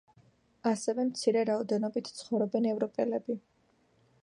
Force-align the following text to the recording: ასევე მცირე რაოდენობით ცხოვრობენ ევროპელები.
ასევე 0.69 1.05
მცირე 1.09 1.43
რაოდენობით 1.51 2.11
ცხოვრობენ 2.21 2.67
ევროპელები. 2.73 3.37